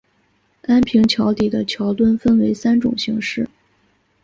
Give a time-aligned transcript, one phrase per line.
[0.63, 3.47] 安平桥底的桥墩分三种形式。